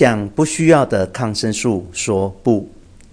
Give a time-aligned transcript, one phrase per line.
[0.00, 2.66] 向不需要的抗生素说不。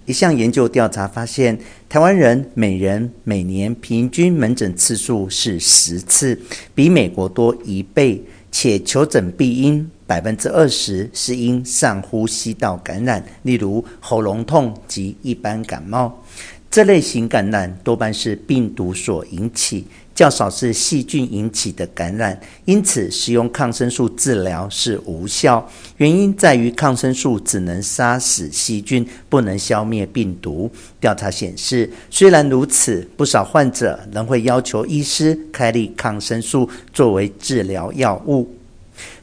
[0.06, 6.40] 一项研究调查发现，台湾人每人每年平均门诊次数是十次，
[6.74, 16.24] 比美国多一倍，且求诊病因百分之二十是因上呼吸道感染，例如喉咙痛及一般感冒。
[16.70, 19.86] 这类型感染多半是病毒所引起，
[20.18, 25.64] 较少是细菌引起的感染，因此使用抗生素治疗是无效。
[25.98, 30.68] 原因在于抗生素只能杀死细菌，不能消灭病毒。
[30.98, 38.57] 调查显示，虽然如此，不少患者仍会要求医师开立抗生素作为治疗药物。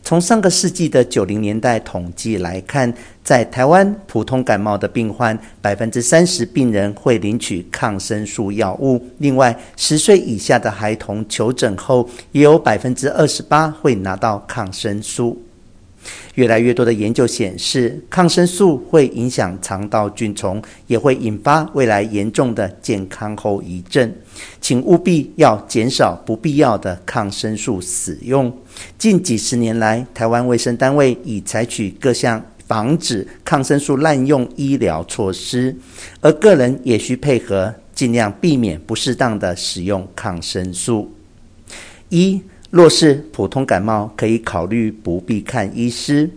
[0.05, 9.03] 从上个世纪的九零年代统计来看，在台湾普通感冒的病患，百分之三十病人会领取抗生素药物。
[9.17, 15.41] 另外，十岁以下的孩童求诊后，也有百分之二十八会拿到抗生素。
[16.35, 24.13] 越来越多的研究显示，抗生素会影响肠道菌丛，也会引发未来严重的健康后遗症。
[24.59, 28.51] 请务必要减少不必要的抗生素使用。
[28.97, 35.73] 近几十年来，台湾卫生单位已采取各项防止抗生素滥用医疗措施，
[36.19, 41.13] 而个人也需配合，尽量避免不适当的使用抗生素。
[42.09, 46.29] 一、若是普通感冒，可以考虑不必看医师。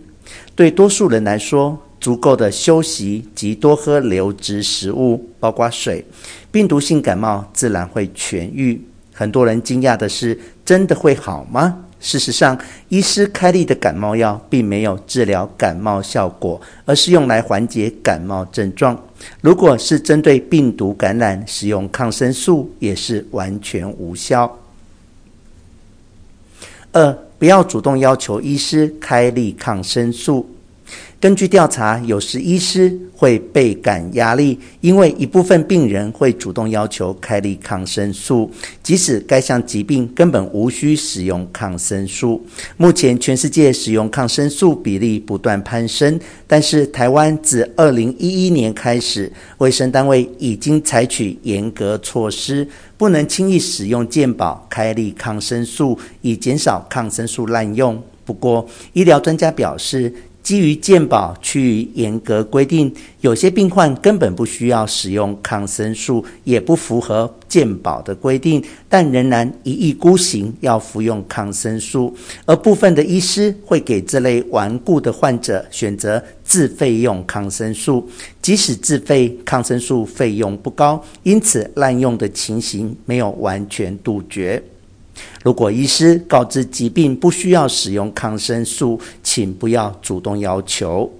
[0.55, 6.05] 对多数人来说，足够的休息及多喝流质食物，包括水，
[6.51, 8.81] 病毒性感冒自然会痊愈。
[9.11, 11.77] 很多人惊讶的是，真的会好吗？
[11.99, 18.97] 事实上，医师开立的感冒药并没有治疗感冒效果，而是用来缓解感冒症状。
[19.41, 24.57] 如果是针对病毒感染，使用抗生素也是完全无效。
[26.91, 30.49] 二，不要主动要求医师开立抗生素。
[31.19, 38.49] 根据调查，有时医师会倍感压力，因为一部分病人会主动要求开立抗生素，
[38.81, 42.41] 即使该项疾病根本无需使用抗生素。
[42.77, 52.65] 目前，全世界使用抗生素比例不断攀升，但是台湾自二零一一年开始，卫生单位已经采取严格措施，
[52.97, 58.01] 不能轻易使用健保开立抗生素，以减少抗生素滥用。
[58.23, 62.91] 不过，医疗专家表示，基于健保趋于严格规定，
[63.21, 72.15] 有些病患根本不需要使用抗生素，也不符合健保的规定，但仍然一意孤行要服用抗生素。
[72.45, 78.09] 而部分的医师会给这类顽固的患者选择自费用抗生素，
[78.41, 84.63] 即使自费，抗生素费用不高，因此滥用的情形没有完全杜绝。
[85.43, 91.11] 如果医师告知疾病不需要使用抗生素，请不要主动要求。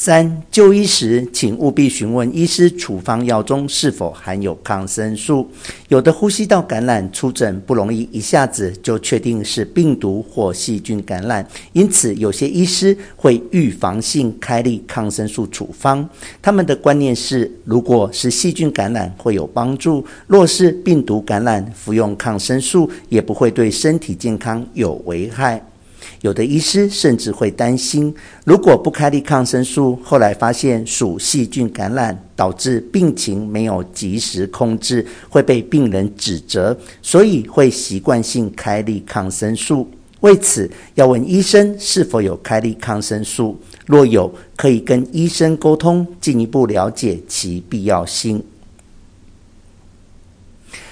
[0.00, 5.50] 三、就医时，请务必询问医师处方药中是否含有抗生素。
[5.88, 16.08] 有的呼吸道感染出诊不容易一下子就确定是病毒或细菌感染，因此有些医师会预防性开立抗生素处方。
[16.40, 25.67] 他们的观念是，如果是细菌感染会有帮助，若是病毒感染，服用抗生素也不会对身体健康有危害。
[26.20, 28.12] 有的医师甚至会担心，
[28.44, 39.88] 如果不开立抗生素，后来发现属细菌感染，导致病情没有及时控制，会被病人指责，所以会习惯性开立抗生素。
[40.20, 43.56] 为此，要问医生是否有开立抗生素，
[43.86, 48.42] 若有，可以跟医生沟通，进一步了解其必要性。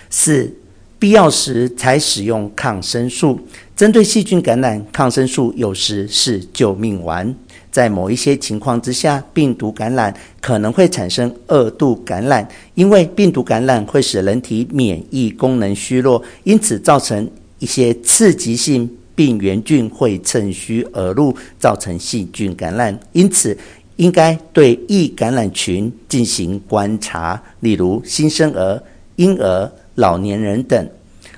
[0.09, 0.55] 四。
[0.99, 3.39] 必要时才使用抗生素。
[3.77, 7.35] 针对细菌感染，抗生素有时是救命丸。
[7.71, 22.99] 在某一些情况之下，病毒感染可能会产生二度感染，因为病毒感染会使人体免疫功能虚弱，因此造成一些刺激性病原菌会趁虚而入，造成细菌感染。
[23.13, 23.55] 因此，
[23.97, 28.83] 应该对易感染群进行观察，例如新生儿、
[29.17, 29.71] 婴儿。
[29.97, 30.89] 老年人等，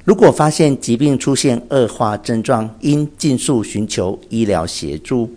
[0.04, 5.30] 如果发现疾病出现恶化症状，应尽速寻求医疗协助。